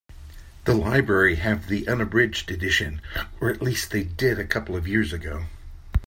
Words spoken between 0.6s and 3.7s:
The library have the unabridged edition, or at